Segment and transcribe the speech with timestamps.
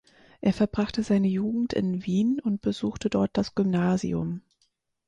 [0.39, 4.41] Er verbrachte seine Jugend in Wien und besuchte dort das Gymnasium.